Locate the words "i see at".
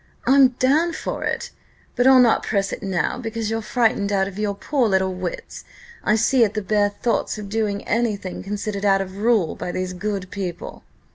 6.03-6.55